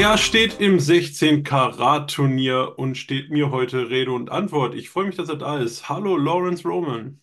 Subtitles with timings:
[0.00, 4.74] Er steht im 16-Karat-Turnier und steht mir heute Rede und Antwort.
[4.74, 5.90] Ich freue mich, dass er da ist.
[5.90, 7.20] Hallo, Lawrence Roman.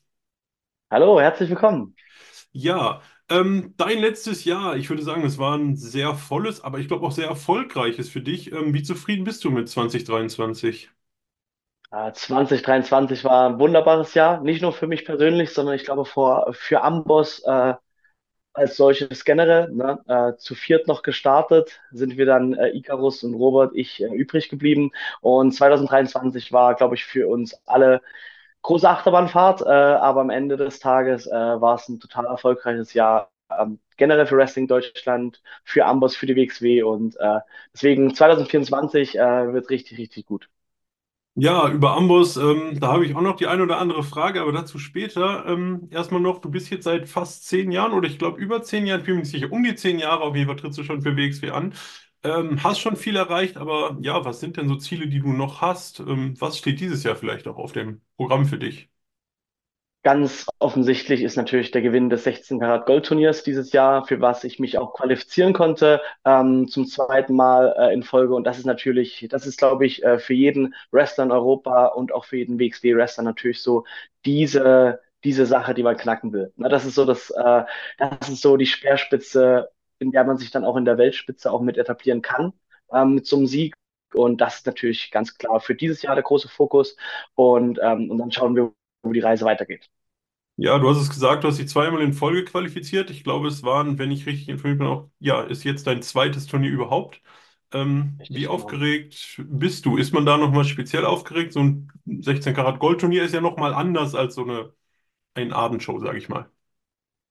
[0.91, 1.95] Hallo, herzlich willkommen.
[2.51, 6.87] Ja, ähm, dein letztes Jahr, ich würde sagen, es war ein sehr volles, aber ich
[6.87, 8.51] glaube auch sehr erfolgreiches für dich.
[8.51, 10.91] Ähm, wie zufrieden bist du mit 2023?
[11.91, 16.53] Äh, 2023 war ein wunderbares Jahr, nicht nur für mich persönlich, sondern ich glaube vor,
[16.53, 17.73] für Amboss äh,
[18.57, 19.69] als solches generell.
[19.71, 19.99] Ne?
[20.07, 24.49] Äh, zu viert noch gestartet, sind wir dann äh, Icarus und Robert, ich äh, übrig
[24.49, 24.91] geblieben.
[25.21, 28.01] Und 2023 war, glaube ich, für uns alle
[28.63, 33.31] große Achterbahnfahrt, äh, aber am Ende des Tages äh, war es ein total erfolgreiches Jahr.
[33.57, 37.39] Ähm, generell für Wrestling Deutschland, für Amboss, für die WXW und äh,
[37.73, 40.49] deswegen 2024 äh, wird richtig, richtig gut.
[41.39, 44.51] Ja, über Amboss, ähm, da habe ich auch noch die eine oder andere Frage, aber
[44.51, 45.45] dazu später.
[45.45, 48.87] Ähm, erstmal noch, du bist jetzt seit fast zehn Jahren oder ich glaube über zehn
[48.87, 50.83] Jahren, ich bin mir nicht sicher, um die zehn Jahre auf jeden Fall trittst du
[50.83, 51.73] schon für WXW an.
[52.23, 55.61] Ähm, hast schon viel erreicht, aber ja, was sind denn so Ziele, die du noch
[55.61, 55.99] hast?
[55.99, 58.89] Ähm, was steht dieses Jahr vielleicht auch auf dem Programm für dich?
[60.03, 64.45] Ganz offensichtlich ist natürlich der Gewinn des 16 Karat Gold Turniers dieses Jahr, für was
[64.45, 68.33] ich mich auch qualifizieren konnte, ähm, zum zweiten Mal äh, in Folge.
[68.33, 72.13] Und das ist natürlich, das ist, glaube ich, äh, für jeden Wrestler in Europa und
[72.13, 73.83] auch für jeden WXW-Wrestler natürlich so
[74.25, 76.53] diese, diese Sache, die man knacken will.
[76.55, 77.63] Na, das ist so das, äh,
[77.97, 81.61] das ist so die Speerspitze, in der man sich dann auch in der Weltspitze auch
[81.61, 82.53] mit etablieren kann,
[82.93, 83.75] ähm, zum Sieg.
[84.13, 86.95] Und das ist natürlich ganz klar für dieses Jahr der große Fokus.
[87.35, 88.71] Und, ähm, und dann schauen wir,
[89.03, 89.89] wo die Reise weitergeht.
[90.59, 93.11] Ja, du hast es gesagt, du hast dich zweimal in Folge qualifiziert.
[93.11, 96.47] Ich glaube, es waren, wenn ich richtig informiert bin, auch, ja, ist jetzt dein zweites
[96.47, 97.21] Turnier überhaupt.
[97.71, 98.47] Ähm, wie genau.
[98.47, 99.97] aufgeregt bist du?
[99.97, 101.53] Ist man da nochmal speziell aufgeregt?
[101.53, 104.73] So ein 16 Karat Gold-Turnier ist ja nochmal anders als so eine
[105.35, 106.49] ein Abendshow, sage ich mal.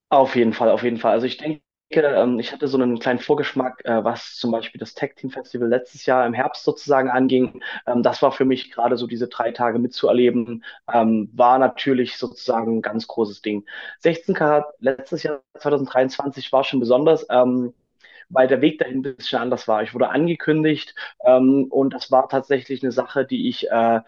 [0.09, 1.13] Auf jeden Fall, auf jeden Fall.
[1.13, 4.95] Also ich denke, ähm, ich hatte so einen kleinen Vorgeschmack, äh, was zum Beispiel das
[4.95, 7.63] Tech Team Festival letztes Jahr im Herbst sozusagen anging.
[7.87, 12.79] Ähm, das war für mich gerade so diese drei Tage mitzuerleben, ähm, war natürlich sozusagen
[12.79, 13.65] ein ganz großes Ding.
[14.01, 17.27] 16 Karat letztes Jahr 2023 war schon besonders.
[18.29, 19.85] Weil der Weg dahin ein bisschen anders war.
[19.85, 24.01] Ich wurde angekündigt und das war tatsächlich eine Sache, die ich äh,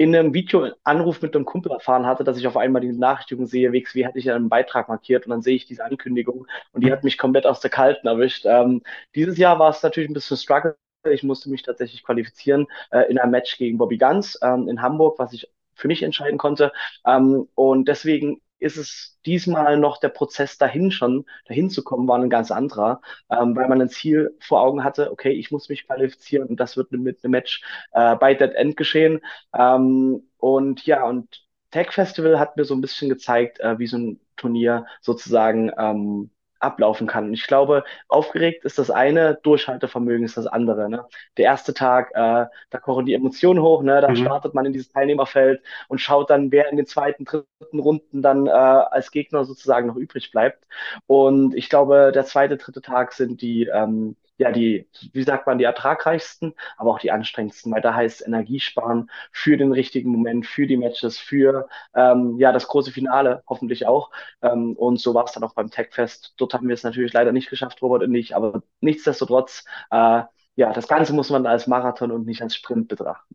[0.00, 3.70] in einem Videoanruf mit einem Kumpel erfahren hatte, dass ich auf einmal die Benachrichtigung sehe,
[3.70, 7.04] WXW hatte ich einen Beitrag markiert und dann sehe ich diese Ankündigung und die hat
[7.04, 8.46] mich komplett aus der Kalten erwischt.
[8.46, 8.82] Ähm,
[9.14, 10.78] dieses Jahr war es natürlich ein bisschen Struggle.
[11.10, 15.18] Ich musste mich tatsächlich qualifizieren äh, in einem Match gegen Bobby Guns ähm, in Hamburg,
[15.18, 16.72] was ich für mich entscheiden konnte.
[17.06, 22.18] Ähm, und deswegen ist es diesmal noch der Prozess dahin schon, dahin zu kommen, war
[22.18, 23.00] ein ganz anderer,
[23.30, 26.76] ähm, weil man ein Ziel vor Augen hatte, okay, ich muss mich qualifizieren und das
[26.76, 27.62] wird mit einem Match
[27.92, 29.20] äh, bei Dead End geschehen.
[29.54, 33.96] Ähm, und ja, und Tech Festival hat mir so ein bisschen gezeigt, äh, wie so
[33.98, 37.32] ein Turnier sozusagen ähm, ablaufen kann.
[37.32, 40.88] Ich glaube, aufgeregt ist das eine, Durchhaltevermögen ist das andere.
[40.90, 41.04] Ne?
[41.36, 44.00] Der erste Tag, äh, da kochen die Emotionen hoch, ne?
[44.00, 44.16] da Mhm.
[44.16, 48.46] startet man in dieses Teilnehmerfeld und schaut dann, wer in den zweiten, dritten Runden dann
[48.46, 50.64] äh, als Gegner sozusagen noch übrig bleibt.
[51.06, 55.58] Und ich glaube, der zweite, dritte Tag sind die, ähm, ja, die, wie sagt man,
[55.58, 60.46] die ertragreichsten, aber auch die anstrengendsten, weil da heißt Energie sparen für den richtigen Moment,
[60.46, 64.10] für die Matches, für ähm, ja, das große Finale hoffentlich auch.
[64.40, 66.32] Ähm, und so war es dann auch beim Techfest.
[66.38, 70.22] Dort haben wir es natürlich leider nicht geschafft, Robert und ich, aber nichtsdestotrotz, äh,
[70.56, 73.34] ja, das Ganze muss man als Marathon und nicht als Sprint betrachten.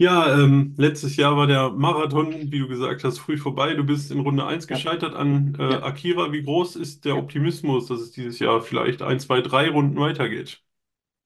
[0.00, 3.74] Ja, ähm, letztes Jahr war der Marathon, wie du gesagt hast, früh vorbei.
[3.74, 6.30] Du bist in Runde eins Ja, gescheitert an äh, ja, Akira.
[6.32, 7.16] Wie groß ist der.
[7.16, 10.62] Optimismus, dass es dieses Jahr vielleicht ein, zwei, drei Runden weitergeht?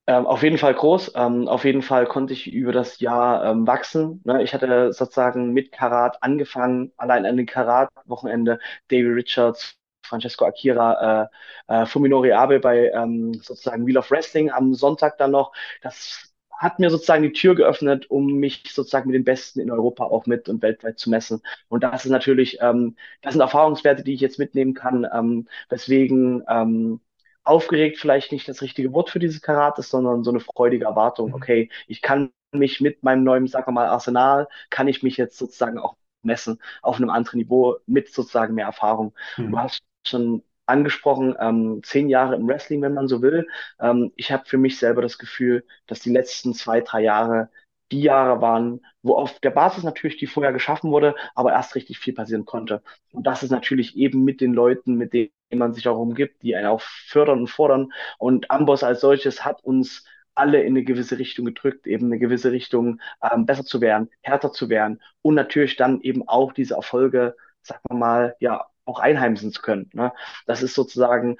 [0.06, 1.12] Ähm, auf jeden Fall groß.
[1.14, 4.20] Ähm, auf jeden Fall konnte ich über das Jahr ähm, wachsen.
[4.24, 4.42] Ne?
[4.42, 11.28] Ich hatte sozusagen mit Karat angefangen, allein an den Karat-Wochenende, Davey Richards, Francesco Akira,
[11.68, 15.52] äh, äh, Fuminori Abe bei ähm, sozusagen Wheel of Wrestling am Sonntag dann noch.
[15.82, 16.31] Das
[16.62, 20.26] hat mir sozusagen die Tür geöffnet, um mich sozusagen mit den Besten in Europa auch
[20.26, 21.42] mit und weltweit zu messen.
[21.68, 26.44] Und das ist natürlich, ähm, das sind Erfahrungswerte, die ich jetzt mitnehmen kann, ähm, weswegen
[26.48, 27.00] ähm,
[27.44, 31.32] aufgeregt vielleicht nicht das richtige Wort für dieses Karat ist, sondern so eine freudige Erwartung.
[31.32, 31.34] Mhm.
[31.34, 35.38] Okay, ich kann mich mit meinem neuen, sagen wir mal, Arsenal, kann ich mich jetzt
[35.38, 39.14] sozusagen auch messen auf einem anderen Niveau mit sozusagen mehr Erfahrung.
[39.48, 39.58] Du Mhm.
[39.58, 40.42] hast schon
[40.72, 43.46] angesprochen, ähm, zehn Jahre im Wrestling, wenn man so will.
[43.80, 47.50] Ähm, ich habe für mich selber das Gefühl, dass die letzten zwei, drei Jahre
[47.92, 51.98] die Jahre waren, wo auf der Basis natürlich die vorher geschaffen wurde, aber erst richtig
[51.98, 52.82] viel passieren konnte.
[53.12, 56.56] Und das ist natürlich eben mit den Leuten, mit denen man sich auch umgibt, die
[56.56, 57.92] einen auch fördern und fordern.
[58.18, 60.04] Und Amboss als solches hat uns
[60.34, 64.52] alle in eine gewisse Richtung gedrückt, eben eine gewisse Richtung, ähm, besser zu werden, härter
[64.52, 69.52] zu werden und natürlich dann eben auch diese Erfolge, sagen wir mal, ja, auch einheimsen
[69.52, 69.90] zu können.
[69.92, 70.12] Ne?
[70.46, 71.36] Das ist sozusagen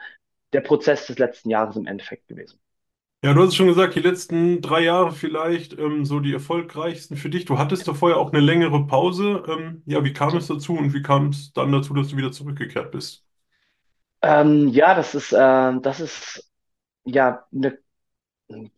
[0.53, 2.59] der Prozess des letzten Jahres im Endeffekt gewesen.
[3.25, 7.17] Ja, du hast es schon gesagt, die letzten drei Jahre vielleicht ähm, so die erfolgreichsten
[7.17, 7.45] für dich.
[7.45, 9.45] Du hattest da vorher auch eine längere Pause.
[9.47, 12.33] Ähm, ja, wie kam es dazu und wie kam es dann dazu, dass du wieder
[12.33, 13.25] zurückgekehrt bist?
[14.23, 16.51] Ähm, ja, das ist, äh, das ist
[17.05, 17.79] ja eine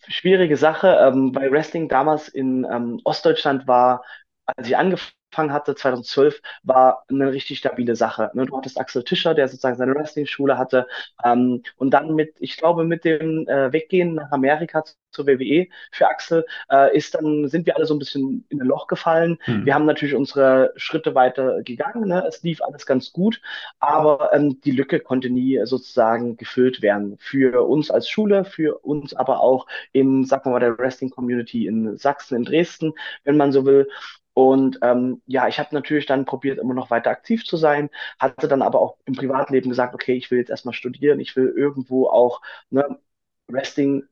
[0.08, 0.88] schwierige Sache.
[0.88, 4.04] Ähm, bei Wrestling damals in ähm, Ostdeutschland war,
[4.44, 5.12] als ich angefangen
[5.52, 8.30] hatte, 2012, war eine richtig stabile Sache.
[8.34, 8.46] Ne?
[8.46, 10.86] Du hattest Axel Tischer, der sozusagen seine Wrestling-Schule hatte.
[11.24, 16.08] Ähm, und dann mit, ich glaube, mit dem äh, Weggehen nach Amerika zur WWE für
[16.08, 19.38] Axel, äh, ist dann, sind wir alle so ein bisschen in ein Loch gefallen.
[19.62, 19.74] Wir Hm.
[19.74, 22.08] haben natürlich unsere Schritte weiter gegangen.
[22.08, 22.24] Ne?
[22.26, 23.40] Es lief alles ganz gut.
[23.80, 27.16] Aber ähm, die Lücke konnte nie sozusagen gefüllt werden.
[27.18, 31.96] Für uns als Schule, für uns aber auch in, sagen wir mal, der Wrestling-Community in
[31.96, 32.92] Sachsen, in Dresden,
[33.24, 33.88] wenn man so will.
[34.34, 38.48] Und ähm, ja, ich habe natürlich dann probiert, immer noch weiter aktiv zu sein, hatte
[38.48, 42.08] dann aber auch im Privatleben gesagt, okay, ich will jetzt erstmal studieren, ich will irgendwo
[42.08, 42.40] auch
[42.70, 42.98] ne,
[43.48, 44.04] Wrestling,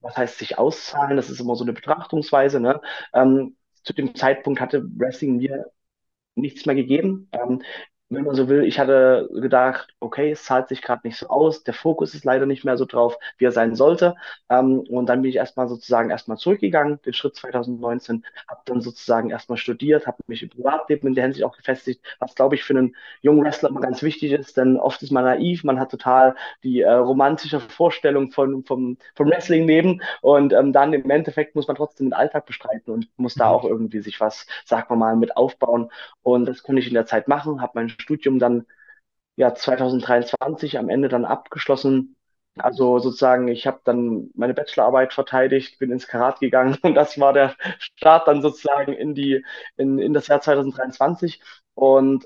[0.00, 2.60] was heißt sich auszahlen, das ist immer so eine Betrachtungsweise.
[2.60, 2.80] Ne?
[3.14, 5.70] Ähm, zu dem Zeitpunkt hatte Wrestling mir
[6.34, 7.28] nichts mehr gegeben.
[7.32, 7.62] Ähm,
[8.14, 11.62] wenn man so will, ich hatte gedacht, okay, es zahlt sich gerade nicht so aus,
[11.64, 14.16] der Fokus ist leider nicht mehr so drauf, wie er sein sollte.
[14.50, 19.30] Ähm, und dann bin ich erstmal sozusagen erstmal zurückgegangen, den Schritt 2019, habe dann sozusagen
[19.30, 22.74] erstmal studiert, habe mich im Privatleben in der Hinsicht auch gefestigt, was glaube ich für
[22.76, 26.34] einen jungen Wrestler immer ganz wichtig ist, denn oft ist man naiv, man hat total
[26.62, 31.76] die äh, romantische Vorstellung von, vom, vom Wrestling-Leben und ähm, dann im Endeffekt muss man
[31.76, 33.68] trotzdem den Alltag bestreiten und muss da auch Mhm.
[33.68, 35.90] irgendwie sich was, sagen wir mal, mit aufbauen.
[36.22, 38.66] Und das konnte ich in der Zeit machen, habe mein Studium dann
[39.36, 42.16] ja 2023 am Ende dann abgeschlossen.
[42.56, 47.32] Also sozusagen, ich habe dann meine Bachelorarbeit verteidigt, bin ins Karat gegangen und das war
[47.32, 49.44] der Start dann sozusagen in die
[49.76, 51.40] in, in das Jahr 2023.
[51.74, 52.24] Und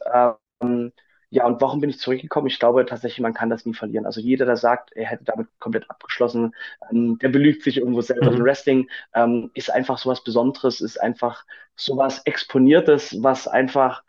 [0.60, 0.92] ähm,
[1.30, 2.46] ja, und warum bin ich zurückgekommen?
[2.46, 4.06] Ich glaube tatsächlich, man kann das nie verlieren.
[4.06, 6.54] Also jeder, der sagt, er hätte damit komplett abgeschlossen,
[6.90, 8.30] ähm, der belügt sich irgendwo selber.
[8.30, 8.42] Mhm.
[8.44, 11.44] Wrestling ähm, ist einfach sowas Besonderes, ist einfach
[11.76, 14.02] sowas Exponiertes, was einfach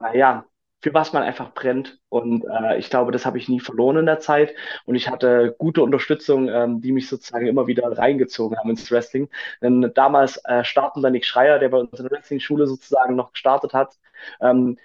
[0.00, 0.44] naja,
[0.80, 1.98] für was man einfach brennt.
[2.08, 4.54] Und äh, ich glaube, das habe ich nie verloren in der Zeit.
[4.84, 9.28] Und ich hatte gute Unterstützung, ähm, die mich sozusagen immer wieder reingezogen haben ins Wrestling.
[9.60, 13.32] Denn damals äh, starten dann Nick Schreier, der bei uns in der Wrestling-Schule sozusagen noch
[13.32, 13.98] gestartet hat,
[14.40, 14.78] ähm,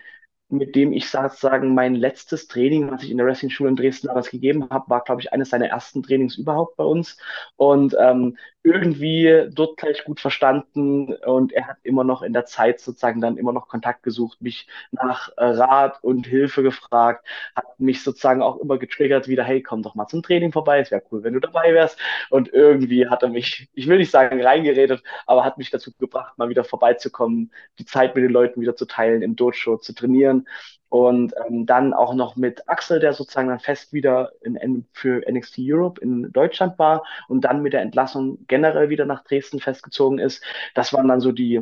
[0.49, 4.29] mit dem ich sozusagen mein letztes Training, was ich in der Wrestling-Schule in Dresden damals
[4.29, 7.17] gegeben habe, war, glaube ich, eines seiner ersten Trainings überhaupt bei uns.
[7.55, 12.79] Und ähm, irgendwie dort gleich gut verstanden und er hat immer noch in der Zeit
[12.79, 18.03] sozusagen dann immer noch Kontakt gesucht, mich nach äh, Rat und Hilfe gefragt, hat mich
[18.03, 21.23] sozusagen auch immer getriggert, wieder, hey, komm doch mal zum Training vorbei, es wäre cool,
[21.23, 21.99] wenn du dabei wärst.
[22.29, 26.37] Und irgendwie hat er mich, ich will nicht sagen reingeredet, aber hat mich dazu gebracht,
[26.37, 30.47] mal wieder vorbeizukommen, die Zeit mit den Leuten wieder zu teilen, im Dojo zu trainieren.
[30.93, 35.57] Und ähm, dann auch noch mit Axel, der sozusagen dann fest wieder in, für NXT
[35.73, 40.43] Europe in Deutschland war und dann mit der Entlassung generell wieder nach Dresden festgezogen ist.
[40.75, 41.61] Das waren dann so die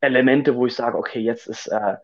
[0.00, 1.96] Elemente, wo ich sage, okay, jetzt ist, äh,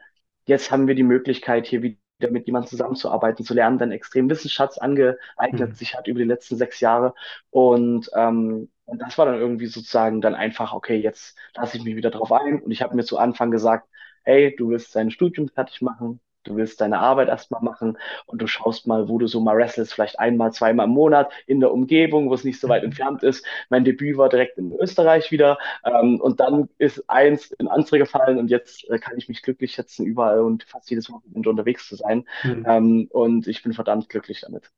[0.47, 1.99] jetzt haben wir die Möglichkeit, hier wieder
[2.31, 5.77] mit jemandem zusammenzuarbeiten, zu lernen, der einen extremen Wissensschatz angeeignet Mhm.
[5.77, 7.15] sich hat über die letzten sechs Jahre.
[7.51, 11.97] Und, ähm, und das war dann irgendwie sozusagen dann einfach, okay, jetzt lasse ich mich
[11.97, 12.63] wieder drauf ein.
[12.63, 13.89] Und ich habe mir zu Anfang gesagt,
[14.25, 18.47] hey, du willst dein Studium fertig machen, du willst deine Arbeit erstmal machen und du
[18.47, 22.29] schaust mal, wo du so mal wrestlest, vielleicht einmal, zweimal im Monat in der Umgebung,
[22.31, 22.85] wo es nicht so weit Mhm.
[22.85, 23.45] entfernt ist.
[23.71, 25.59] Mein Debüt war direkt in Österreich wieder.
[25.85, 29.73] Ähm, und dann ist eins in andere gefallen und jetzt äh, kann ich mich glücklich
[29.75, 32.27] schätzen, überall und fast jedes Wochenende unterwegs zu sein.
[32.43, 32.65] Mhm.
[32.65, 34.71] Ähm, und ich bin verdammt glücklich damit.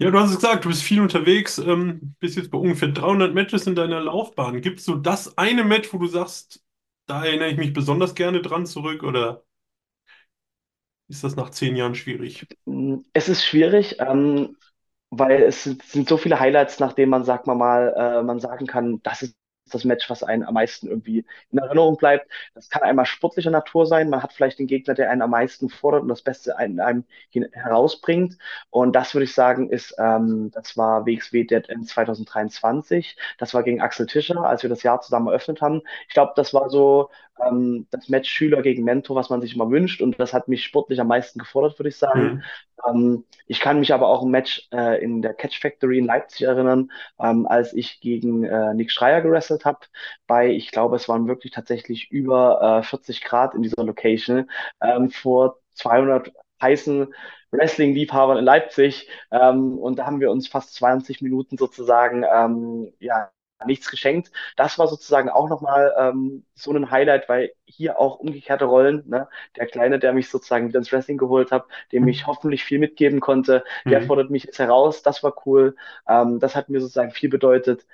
[0.00, 3.34] Ja, du hast es gesagt, du bist viel unterwegs, ähm, bist jetzt bei ungefähr 300
[3.34, 4.60] Matches in deiner Laufbahn.
[4.60, 6.62] Gibt es so das eine Match, wo du sagst,
[7.06, 9.44] da erinnere ich mich besonders gerne dran zurück oder
[11.08, 12.46] ist das nach zehn Jahren schwierig?
[12.66, 14.56] Mm, Es ist schwierig, ähm,
[15.10, 18.66] weil es sind, so viele Highlights, nach denen man, sagt man mal, äh, man sagen
[18.66, 19.36] kann, das ist
[19.74, 22.30] das Match, was einen am meisten irgendwie in Erinnerung bleibt.
[22.54, 24.10] Das kann einmal sportlicher Natur sein.
[24.10, 27.04] Man hat vielleicht den Gegner, der einen am meisten fordert und das Beste in einem
[27.52, 28.38] herausbringt.
[28.70, 33.16] Und das würde ich sagen, ist, ähm, das war WXW Dead End 2023.
[33.38, 35.82] Das war gegen Axel Tischer, als wir das Jahr zusammen eröffnet haben.
[36.08, 37.10] Ich glaube, das war so
[37.44, 40.02] ähm, das Match Schüler gegen Mentor, was man sich immer wünscht.
[40.02, 42.22] Und das hat mich sportlich am meisten gefordert, würde ich sagen.
[42.22, 42.42] Mhm.
[42.86, 46.42] Ähm, ich kann mich aber auch ein Match äh, in der Catch Factory in Leipzig
[46.42, 49.80] erinnern, ähm, als ich gegen äh, Nick Schreier gewrestelt habe.
[50.26, 54.50] Bei, ich glaube, es waren wirklich tatsächlich über äh, 40 Grad in dieser Location
[54.82, 57.14] ähm, vor 200 heißen
[57.52, 59.08] Wrestling-Liebhabern in Leipzig.
[59.30, 63.30] Ähm, und da haben wir uns fast 20 Minuten sozusagen ähm, ja,
[63.66, 64.30] nichts geschenkt.
[64.56, 69.28] Das war sozusagen auch nochmal ähm, so ein Highlight, weil hier auch umgekehrte Rollen, ne?
[69.56, 73.20] Der Kleine, der mich sozusagen wieder ins Wrestling geholt hat, dem ich hoffentlich viel mitgeben
[73.20, 74.02] konnte, der Mhm.
[74.02, 75.02] fordert mich jetzt heraus.
[75.02, 75.76] Das war cool.
[76.08, 77.86] Ähm, das hat mir sozusagen viel bedeutet.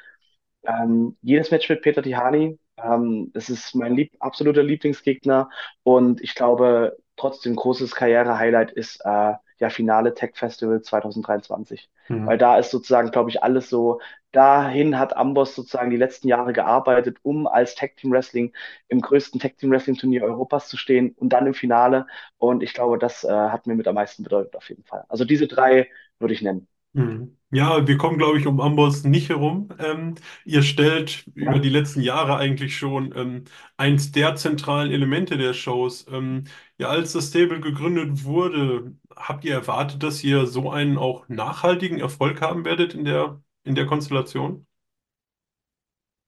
[0.67, 5.51] Ähm, jedes Match mit Peter Tihani, ähm, das ist mein lieb absoluter Lieblingsgegner
[5.83, 11.91] und ich glaube, trotzdem großes Karriere-Highlight ist äh, ja Finale Tech Festival 2023.
[12.25, 12.39] Weil Mhm.
[12.39, 14.01] da ist sozusagen, glaube ich, alles so,
[14.35, 18.53] dahin hat Amboss sozusagen die letzten Jahre gearbeitet, um als Tag Team Wrestling
[18.89, 22.07] im größten Tag Team Wrestling Turnier Europas zu stehen und dann im Finale.
[22.39, 25.05] Und ich glaube, das äh, hat mir mit am meisten bedeutet auf jeden Fall.
[25.09, 26.69] Also diese drei würde ich nennen.
[26.93, 27.37] Mhm.
[27.51, 29.69] Ja, wir kommen, glaube ich, um Amboss nicht herum.
[29.79, 30.15] Ähm,
[30.45, 31.61] ihr stellt über Ja.
[31.61, 33.45] die letzten Jahre eigentlich schon ähm,
[33.77, 36.07] eins der zentralen Elemente der Shows.
[36.11, 36.45] Ähm,
[36.79, 41.99] ja, als das Stable gegründet wurde, habt ihr erwartet, dass ihr so einen auch nachhaltigen
[41.99, 44.67] Erfolg haben werdet in der, in der Konstellation?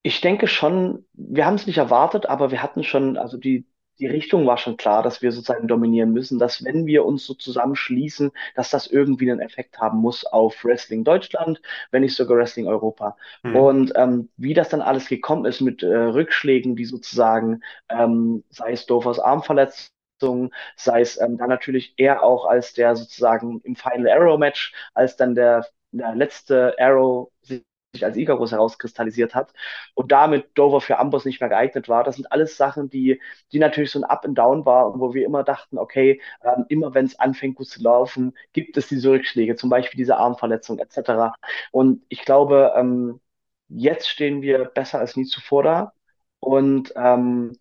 [0.03, 3.67] Ich denke schon, wir haben es nicht erwartet, aber wir hatten schon, also die,
[3.99, 7.35] die Richtung war schon klar, dass wir sozusagen dominieren müssen, dass wenn wir uns so
[7.35, 12.67] zusammenschließen, dass das irgendwie einen Effekt haben muss auf Wrestling Deutschland, wenn nicht sogar Wrestling
[12.69, 13.17] Europa.
[13.43, 13.57] Mhm.
[13.57, 18.73] Und ähm, wie das dann alles gekommen ist mit äh, Rückschlägen, die sozusagen, ähm, sei
[18.73, 24.11] es Dovers Armverletzung, sei es ähm, dann natürlich er auch als der sozusagen im Final
[24.11, 27.65] Arrow Match, als dann der, der letzte Arrow sich
[28.03, 29.53] als Icarus herauskristallisiert hat
[29.95, 32.05] und damit Dover für Amboss nicht mehr geeignet war.
[32.05, 33.21] Das sind alles Sachen, die,
[33.53, 36.67] die natürlich so ein Up and Down war und wo wir immer dachten, okay, ähm,
[36.69, 40.79] immer wenn es anfängt gut zu laufen, gibt es diese Rückschläge, zum Beispiel diese Armverletzung
[40.79, 41.35] etc.
[41.73, 43.21] Und ich glaube, ähm,
[43.69, 45.93] jetzt stehen wir besser als nie zuvor da
[46.41, 47.57] und ähm,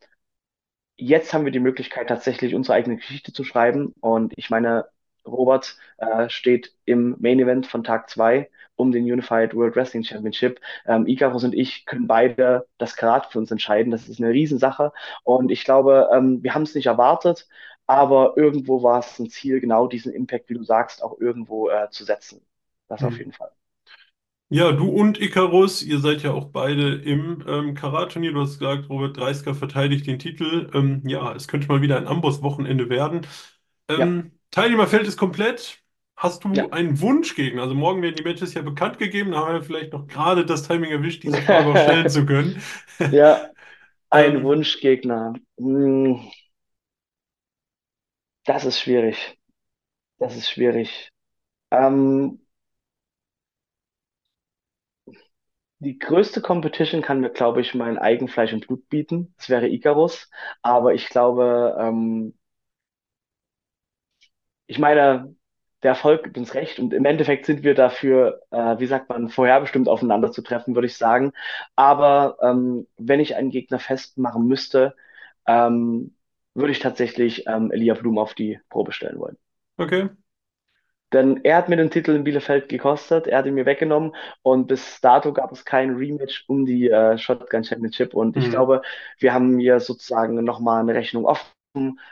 [0.97, 3.93] jetzt haben wir die Möglichkeit, tatsächlich unsere eigene Geschichte zu schreiben.
[4.01, 4.85] Und ich meine,
[5.25, 10.59] Robert äh, steht im Main Event von Tag 2 um den Unified World Wrestling Championship.
[10.85, 13.91] Ähm, Icarus und ich können beide das Karat für uns entscheiden.
[13.91, 14.91] Das ist eine Riesensache.
[15.23, 17.47] Und ich glaube, ähm, wir haben es nicht erwartet,
[17.87, 21.89] aber irgendwo war es ein Ziel, genau diesen Impact, wie du sagst, auch irgendwo äh,
[21.89, 22.41] zu setzen.
[22.87, 23.19] Das auf Mhm.
[23.19, 23.51] jeden Fall.
[24.49, 28.31] Ja, du und Icarus, ihr seid ja auch beide im ähm, Karat-Turnier.
[28.31, 30.69] Du hast gesagt, Robert Dreisker verteidigt den Titel.
[30.73, 33.25] Ähm, ja, es könnte mal wieder ein Amboss-Wochenende werden.
[33.95, 35.81] Ja, Ähm, Teilnehmerfeld ist komplett.
[36.17, 36.65] Hast ja.
[36.65, 37.61] du einen Wunschgegner?
[37.63, 39.31] Also morgen werden die Matches ja bekannt gegeben.
[39.31, 42.61] Da haben wir vielleicht noch gerade das Timing erwischt, diese Frage auch stellen zu können.
[43.09, 43.51] Ja,
[44.11, 45.33] ein Ähm, Wunschgegner.
[45.59, 46.21] Hm,
[48.45, 49.37] das ist schwierig.
[50.19, 51.11] Das ist schwierig.
[51.71, 52.41] Ähm,
[55.79, 59.33] die größte Competition kann mir, glaube ich, mein Eigenfleisch und Blut bieten.
[59.37, 60.29] Das wäre Icarus.
[60.61, 62.37] Aber ich glaube, ähm,
[64.67, 65.35] ich meine,
[65.83, 69.29] der Erfolg gibt uns recht und im Endeffekt sind wir dafür, äh, wie sagt man,
[69.29, 71.31] vorherbestimmt aufeinander zu treffen, würde ich sagen.
[71.75, 74.95] Aber ähm, wenn ich einen Gegner festmachen müsste,
[75.47, 76.15] ähm,
[76.55, 79.37] würde ich tatsächlich ähm, Elia Blum auf die Probe stellen wollen.
[79.79, 80.09] okay.
[81.13, 84.67] Denn er hat mir den Titel in Bielefeld gekostet, er hat ihn mir weggenommen und
[84.67, 88.13] bis dato gab es kein Rematch um die äh, Shotgun Championship.
[88.13, 88.49] Und ich Mhm.
[88.49, 88.81] glaube,
[89.19, 91.45] wir haben hier sozusagen nochmal eine Rechnung offen,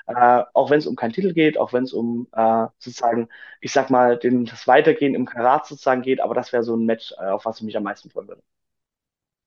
[0.07, 3.29] äh, auch wenn es um keinen Titel geht, auch wenn es um äh, sozusagen,
[3.61, 6.19] ich sag mal, den, das Weitergehen im Karat sozusagen geht.
[6.21, 8.43] Aber das wäre so ein Match, äh, auf was ich mich am meisten freuen würde.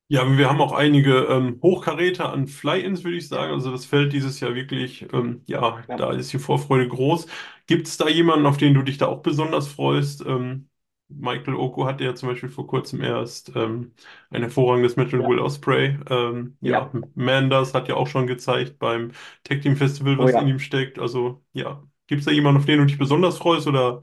[0.09, 3.53] Ja, wir haben auch einige ähm, Hochkaräter an Fly-Ins, würde ich sagen.
[3.53, 7.27] Also das Feld dieses Jahr wirklich, ähm, ja, ja, da ist die Vorfreude groß.
[7.67, 10.25] Gibt es da jemanden, auf den du dich da auch besonders freust?
[10.25, 10.69] Ähm,
[11.09, 13.93] Michael Oko hatte ja zum Beispiel vor kurzem erst ähm,
[14.31, 15.99] ein hervorragendes Match mit ja, Will Ospreay.
[16.11, 19.13] Ähm, ja, ja, Manders hat ja auch schon gezeigt beim
[19.45, 20.47] Tag Team Festival, oh was in ja.
[20.47, 20.99] ihm steckt.
[20.99, 23.67] Also ja, gibt es da jemanden, auf den du dich besonders freust?
[23.67, 24.03] Oder?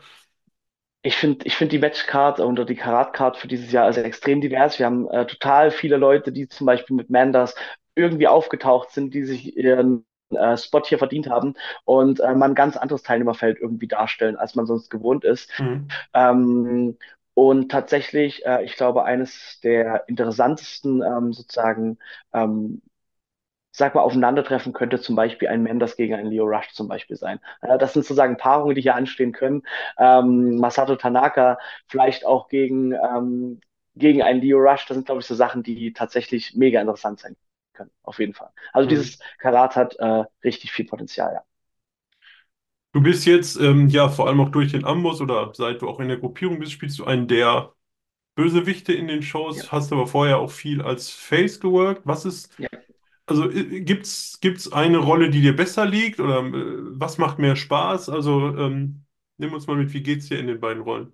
[1.02, 4.80] Ich finde, ich finde die Matchcard oder die Karat-Card für dieses Jahr also extrem divers.
[4.80, 7.56] Wir haben äh, total viele Leute, die zum Beispiel mit Manders
[7.96, 12.56] irgendwie aufgetaucht sind, die sich ihren äh, Spot hier verdient haben und äh, man ein
[12.56, 15.50] ganz anderes Teilnehmerfeld irgendwie darstellen, als man sonst gewohnt ist.
[15.60, 15.88] Mhm.
[16.14, 16.98] Ähm,
[17.36, 21.98] und tatsächlich, äh, ich glaube, eines der interessantesten ähm, sozusagen
[22.34, 22.82] ähm,
[23.72, 27.40] sag mal, aufeinandertreffen könnte zum Beispiel ein Mendes gegen einen Leo Rush zum Beispiel sein.
[27.62, 29.64] Äh, das sind sozusagen Paarungen, die hier anstehen können.
[29.98, 33.62] Ähm, Masato Tanaka vielleicht auch gegen, ähm,
[33.96, 34.86] gegen einen Leo Rush.
[34.86, 37.36] Das sind, glaube ich, so Sachen, die tatsächlich mega interessant sein
[37.74, 37.92] können.
[38.04, 38.52] Auf jeden Fall.
[38.74, 38.90] Also Mhm.
[38.90, 41.44] dieses Karat hat äh, richtig viel Potenzial, ja.
[42.92, 46.00] Du bist jetzt, ähm, ja, vor allem auch durch den Amboss oder seit du auch
[46.00, 47.74] in der Gruppierung bist, spielst du einen der
[48.36, 52.04] Bösewichte in den Ja, Shows, hast aber vorher auch viel als Face geworkt.
[52.06, 52.70] Was ist, ja.
[53.28, 56.54] also äh, gibt's, gibt's eine Rolle, die dir besser liegt oder äh,
[57.00, 58.10] was macht mehr Spaß?
[58.10, 59.06] Also ähm,
[59.38, 61.14] nimm uns mal mit, wie geht's dir in den beiden Rollen?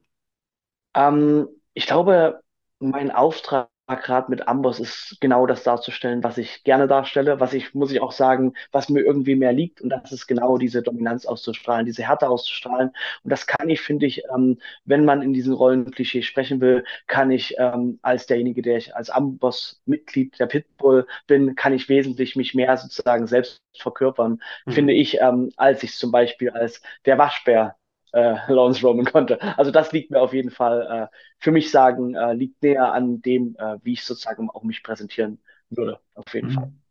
[0.93, 2.41] Ähm, ich glaube,
[2.79, 7.73] mein Auftrag gerade mit Amboss ist genau das darzustellen, was ich gerne darstelle, was ich,
[7.73, 9.81] muss ich auch sagen, was mir irgendwie mehr liegt.
[9.81, 12.89] Und das ist genau diese Dominanz auszustrahlen, diese Härte auszustrahlen.
[13.23, 17.31] Und das kann ich, finde ich, ähm, wenn man in diesen Rollenklischee sprechen will, kann
[17.31, 22.53] ich ähm, als derjenige, der ich als Amboss-Mitglied der Pitbull bin, kann ich wesentlich mich
[22.55, 24.93] mehr sozusagen selbst verkörpern, finde Mhm.
[24.93, 27.75] ich, ähm, als ich zum Beispiel als der Waschbär
[28.13, 29.41] äh, Lawrence Roman konnte.
[29.57, 33.21] Also das liegt mir auf jeden Fall, äh, für mich sagen, äh, liegt näher an
[33.21, 36.67] dem, äh, wie ich sozusagen auch mich präsentieren würde, auf jeden Fall.
[36.67, 36.81] Mhm.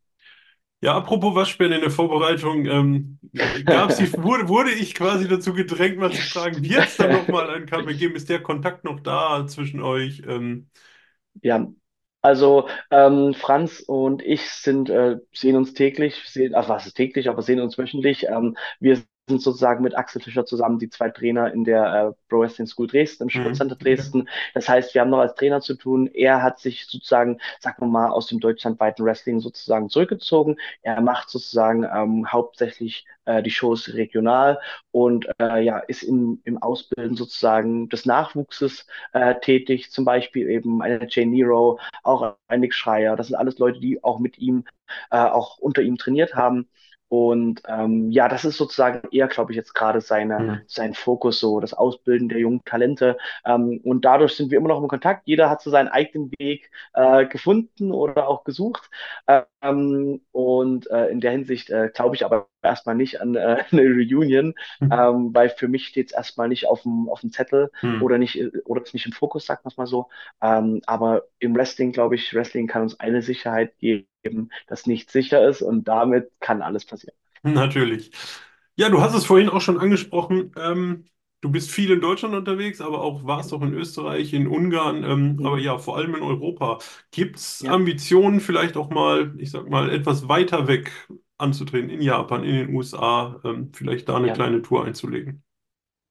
[0.81, 3.19] Ja, apropos Waschbären in der Vorbereitung, ähm,
[3.67, 7.51] gab's die, wurde, wurde ich quasi dazu gedrängt, mal zu fragen, wird es dann nochmal
[7.51, 8.15] ein Comeback geben?
[8.17, 10.23] Ist der Kontakt noch da zwischen euch?
[10.27, 10.71] Ähm,
[11.43, 11.67] Ja,
[12.23, 17.29] also ähm, Franz und ich sind, äh, sehen uns täglich, sehen, also was ist täglich,
[17.29, 18.25] aber sehen uns wöchentlich.
[18.29, 22.41] Ähm, wir sind sozusagen mit Axel Fischer zusammen die zwei Trainer in der äh, Pro
[22.41, 23.43] Wrestling School Dresden, im mhm.
[23.43, 23.77] Sportcenter.
[23.77, 24.29] Dresden.
[24.55, 26.09] Das heißt, wir haben noch als Trainer zu tun.
[26.09, 30.57] Er hat sich sozusagen, sagen wir mal, aus dem deutschlandweiten Wrestling sozusagen zurückgezogen.
[30.83, 34.59] Er macht sozusagen ähm, hauptsächlich äh, die Shows regional
[34.91, 40.83] und äh, ja, ist in, im Ausbilden sozusagen des Nachwuchses äh, tätig, zum Beispiel eben
[40.83, 43.17] eine Jane Nero, auch ein Nick Schreier.
[43.17, 44.65] Das sind alles Leute, die auch mit ihm,
[45.11, 46.69] äh, auch unter ihm trainiert haben.
[47.09, 50.63] Und ähm, ja, das ist sozusagen eher, glaube ich, jetzt gerade seine, Mhm.
[50.67, 53.17] sein Fokus, so das Ausbilden der jungen Talente.
[53.47, 55.23] Ähm, und dadurch sind wir immer noch im Kontakt.
[55.27, 58.91] Jeder hat so seinen eigenen Weg äh, gefunden oder auch gesucht.
[59.63, 63.83] Ähm, und äh, in der Hinsicht äh, glaube ich aber erstmal nicht an äh, eine
[63.83, 64.89] Reunion, Mhm.
[64.91, 67.99] ähm, weil für mich steht es erstmal nicht auf dem, auf dem Zettel Mhm.
[67.99, 70.09] oder nicht, oder ist nicht im Fokus, sagt man es mal so.
[70.43, 74.07] Ähm, aber im Wrestling, glaube ich, Wrestling kann uns eine Sicherheit geben,
[74.67, 77.17] dass nichts sicher ist und damit kann alles passieren.
[77.43, 78.11] Natürlich.
[78.77, 80.53] Ja, du hast es vorhin auch schon angesprochen.
[80.57, 81.07] Ähm,
[81.41, 85.41] du bist viel in Deutschland unterwegs, aber auch warst auch in Österreich, in Ungarn, ähm,
[85.43, 85.59] aber Mhm.
[85.59, 86.79] ja, vor allem in Europa.
[87.11, 90.93] Gibt es Ja, Ambitionen, vielleicht auch mal, ich sag mal, etwas weiter weg
[91.39, 95.43] anzutreten, in Japan, in den USA, ähm, vielleicht da eine ja, kleine Tour einzulegen?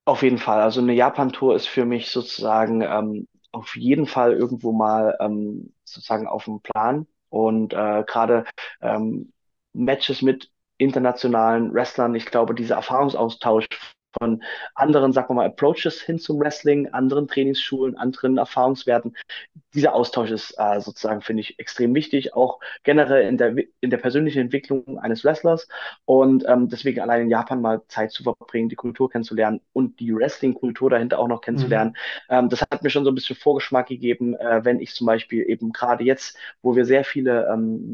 [0.06, 0.62] auf jeden Fall.
[0.62, 6.28] Also eine Japan-Tour ist für mich sozusagen ähm, auf jeden Fall irgendwo mal ähm, sozusagen
[6.28, 7.08] auf dem Plan.
[7.30, 8.46] Und äh, gerade
[8.82, 9.34] ähm,
[9.74, 13.68] Matches mit internationalen Wrestlern, ich glaube, dieser Erfahrungsaustausch
[14.20, 14.44] von
[14.76, 19.16] anderen, sagen wir mal, Approaches hin zum Wrestling, anderen Trainingsschulen, anderen Erfahrungswerten,
[19.74, 23.98] dieser Austausch ist äh, sozusagen, finde ich, extrem wichtig, auch generell in der, in der
[23.98, 25.68] persönlichen Entwicklung eines Wrestlers.
[26.06, 30.14] Und ähm, deswegen allein in Japan mal Zeit zu verbringen, die Kultur kennenzulernen und die
[30.16, 31.92] Wrestling-Kultur dahinter auch noch Mhm.
[31.92, 31.98] kennenzulernen.
[32.30, 35.44] Ähm, das hat mir schon so ein bisschen Vorgeschmack gegeben, äh, wenn ich zum Beispiel
[35.50, 37.94] eben gerade jetzt, wo wir sehr viele ähm,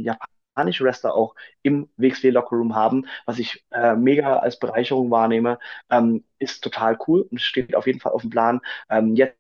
[0.56, 6.24] japanische Wrestler auch im WXW Lockerroom haben, was ich äh, mega als Bereicherung wahrnehme, ähm,
[6.40, 8.62] ist total cool und steht auf jeden Fall auf dem Plan.
[8.90, 9.36] Ähm, jetzt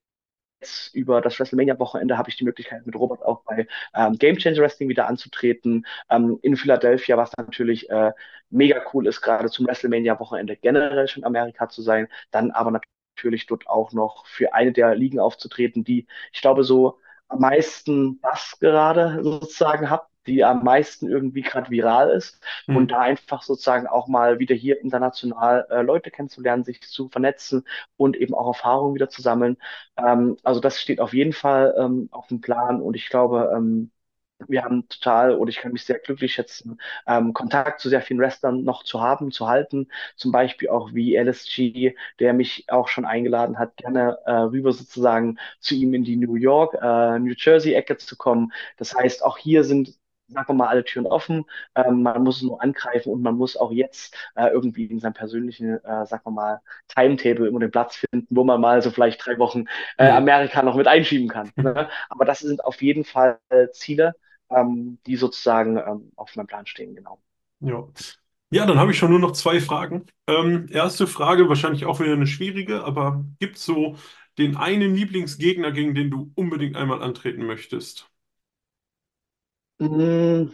[0.94, 4.90] über das WrestleMania-Wochenende habe ich die Möglichkeit, mit Robert auch bei ähm, Game Changer Wrestling
[4.90, 5.86] wieder anzutreten.
[6.10, 8.12] Ähm, in Philadelphia, was natürlich äh,
[8.50, 12.08] mega cool ist, gerade zum WrestleMania-Wochenende generell schon in Amerika zu sein.
[12.32, 12.72] Dann aber
[13.18, 18.20] natürlich dort auch noch für eine der Ligen aufzutreten, die, ich glaube, so am meisten
[18.22, 22.92] Bass gerade sozusagen hat, die am meisten irgendwie gerade viral ist und Mhm.
[22.92, 27.66] da einfach sozusagen auch mal wieder hier international äh, Leute kennenzulernen, sich zu vernetzen
[27.98, 29.58] und eben auch Erfahrungen wieder zu sammeln.
[29.98, 33.92] Ähm, also das steht auf jeden Fall ähm, auf dem Plan und ich glaube, ähm,
[34.48, 38.20] wir haben total, oder ich kann mich sehr glücklich schätzen, ähm, Kontakt zu sehr vielen
[38.20, 39.88] Wrestlern noch zu haben, zu halten.
[40.18, 45.40] Zum Beispiel auch wie LSG, der mich auch schon eingeladen hat, gerne äh, rüber sozusagen
[45.62, 48.52] zu ihm in die New York, äh, New Jersey-Ecke zu kommen.
[48.78, 51.46] Das heißt, auch hier sind, sagen wir mal, alle Türen offen.
[51.76, 55.14] Ähm, man muss es nur angreifen und man muss auch jetzt äh, irgendwie in seinem
[55.14, 59.26] persönlichen, äh, sagen wir mal, Timetable immer den Platz finden, wo man mal so vielleicht
[59.26, 59.66] drei Wochen
[59.98, 60.10] äh.
[60.10, 61.52] Amerika noch mit einschieben kann.
[61.56, 61.90] Ne?
[62.10, 63.40] Aber das sind auf jeden Fall
[63.72, 64.16] Ziele,
[64.50, 67.20] ähm, die sozusagen ähm, auf meinem Plan stehen, genau.
[67.60, 67.88] Ja.
[68.52, 70.06] Ja, dann habe ich schon nur noch zwei Fragen.
[70.28, 73.96] Ähm, erste Frage, wahrscheinlich auch wieder eine schwierige, aber gibt es so
[74.38, 78.13] den einen Lieblingsgegner, gegen den du unbedingt einmal antreten möchtest?
[79.80, 80.54] Mm,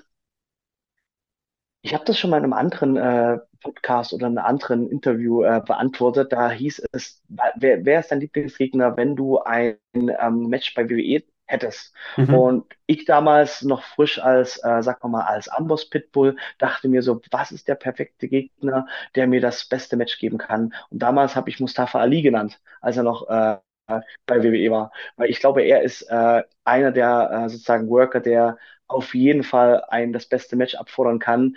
[1.81, 5.43] Ich habe das schon mal in einem anderen äh, Podcast oder in einem anderen Interview
[5.43, 6.31] äh, beantwortet.
[6.33, 11.23] Da hieß es, wer, wer ist dein Lieblingsgegner, wenn du ein ähm, Match bei WWE
[11.45, 11.93] hättest?
[12.17, 12.33] Mhm.
[12.33, 17.21] Und ich damals noch frisch als, äh, sag mal, als Amboss Pitbull, dachte mir so,
[17.31, 20.73] was ist der perfekte Gegner, der mir das beste Match geben kann?
[20.89, 23.57] Und damals habe ich Mustafa Ali genannt, als er noch äh,
[24.25, 24.91] bei WWE war.
[25.15, 28.57] Weil ich glaube, er ist äh, einer der äh, sozusagen Worker, der
[28.89, 31.55] auf jeden Fall ein das beste Match abfordern kann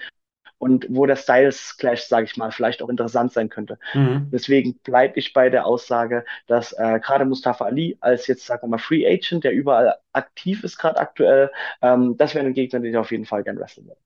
[0.58, 3.80] und wo der Styles Clash, sage ich mal, vielleicht auch interessant sein könnte.
[3.94, 4.28] Mhm.
[4.30, 8.68] Deswegen bleibe ich bei der Aussage, dass äh, gerade Mustafa Ali als jetzt, sagen wir
[8.68, 12.92] mal, Free Agent, der überall aktiv ist gerade aktuell, ähm, das wäre ein Gegner, den
[12.92, 14.00] ich auf jeden Fall gern wresteln würde.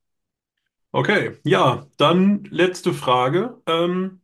[0.92, 3.60] Okay, ja, dann letzte Frage.
[3.66, 4.22] Ähm,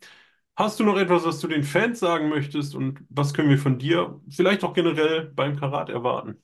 [0.56, 3.78] hast du noch etwas, was du den Fans sagen möchtest und was können wir von
[3.78, 6.42] dir vielleicht auch generell beim Karat erwarten?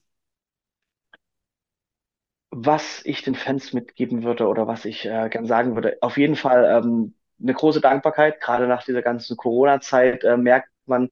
[2.50, 6.34] Was ich den Fans mitgeben würde oder was ich äh, gern sagen würde, auf jeden
[6.36, 8.40] Fall ähm, eine große Dankbarkeit.
[8.40, 11.10] Gerade nach dieser ganzen Corona-Zeit äh, merkt man,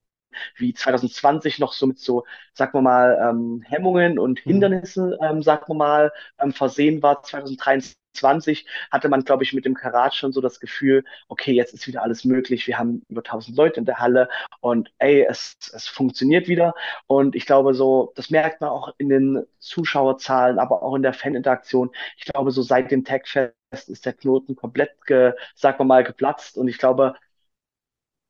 [0.57, 4.46] wie 2020 noch so mit so, sagen wir mal, ähm, Hemmungen und Mhm.
[4.46, 7.22] Hindernissen, ähm, sagen wir mal, ähm, versehen war.
[7.22, 11.87] 2023 hatte man, glaube ich, mit dem Karat schon so das Gefühl, okay, jetzt ist
[11.87, 12.66] wieder alles möglich.
[12.66, 14.29] Wir haben über 1000 Leute in der Halle
[14.61, 16.74] und ey, es, es funktioniert wieder.
[17.07, 21.12] Und ich glaube so, das merkt man auch in den Zuschauerzahlen, aber auch in der
[21.14, 21.90] Faninteraktion.
[22.18, 23.55] Ich glaube, so seit dem Tagfest
[23.88, 26.57] ist der Knoten komplett, ge, sagen wir mal, geplatzt.
[26.57, 27.14] Und ich glaube,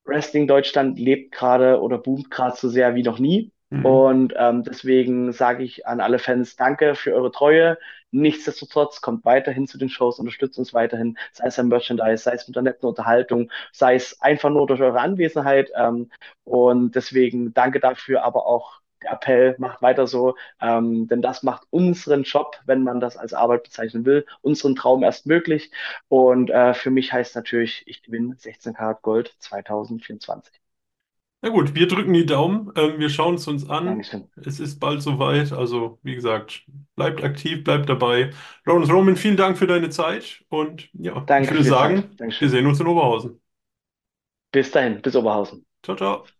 [0.06, 3.52] Wrestling Deutschland lebt gerade oder boomt gerade so sehr wie noch nie.
[3.70, 3.84] Mhm.
[3.84, 7.78] Und ähm, deswegen sage ich an alle Fans Danke für eure Treue.
[8.12, 12.46] Nichtsdestotrotz kommt weiterhin zu den Shows, unterstützt uns weiterhin, sei es am Merchandise, sei es
[12.46, 15.70] mit der netten Unterhaltung, sei es einfach nur durch eure Anwesenheit.
[15.76, 16.10] Ähm,
[16.44, 21.66] und deswegen danke dafür, aber auch der Appell, macht weiter so, ähm, denn das macht
[21.70, 25.70] unseren Job, wenn man das als Arbeit bezeichnen will, unseren Traum erst möglich.
[26.08, 30.52] Und äh, für mich heißt natürlich, ich gewinne 16 Karat Gold 2024.
[31.46, 33.86] Na gut, wir drücken die Daumen, ähm, wir schauen es uns an.
[33.86, 34.28] Dankeschön.
[34.34, 36.64] Es ist bald soweit, also wie gesagt,
[36.96, 38.32] bleibt aktiv, bleibt dabei.
[38.66, 41.70] Roman Roman, vielen Dank für deine Zeit und ja, ich Danke würde die Zeit.
[41.70, 43.40] sagen, wir sehen uns in Oberhausen.
[44.50, 45.64] Bis dahin, bis Oberhausen.
[45.82, 46.35] Ciao, ciao.